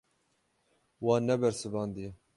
[1.05, 2.09] Wan nebersivandiye.